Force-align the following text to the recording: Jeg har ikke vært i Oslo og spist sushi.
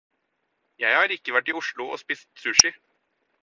Jeg 0.83 0.95
har 0.99 1.13
ikke 1.17 1.37
vært 1.37 1.53
i 1.53 1.57
Oslo 1.61 1.89
og 1.99 2.03
spist 2.05 2.45
sushi. 2.47 2.77